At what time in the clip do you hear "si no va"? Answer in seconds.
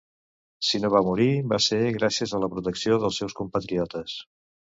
0.69-1.01